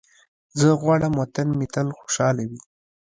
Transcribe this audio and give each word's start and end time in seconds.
زه 0.59 0.67
غواړم 0.81 1.13
وطن 1.21 1.47
مې 1.57 1.67
تل 1.73 1.87
خوشحاله 1.99 2.43
وي. 2.49 2.59